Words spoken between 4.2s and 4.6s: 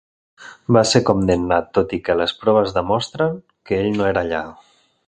allà.